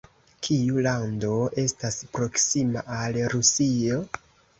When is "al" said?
2.95-3.21